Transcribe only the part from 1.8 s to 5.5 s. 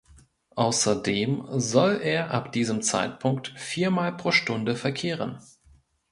er ab diesem Zeitpunkt viermal pro Stunde verkehren.